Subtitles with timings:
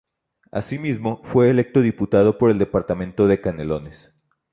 [0.51, 4.11] Asimismo, fue electo diputado por el departamento de Canelones.